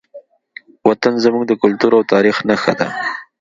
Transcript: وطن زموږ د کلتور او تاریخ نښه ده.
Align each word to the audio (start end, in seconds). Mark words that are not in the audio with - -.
وطن 0.87 1.13
زموږ 1.23 1.43
د 1.47 1.51
کلتور 1.61 1.91
او 1.97 2.03
تاریخ 2.13 2.37
نښه 2.49 2.73
ده. 2.79 2.87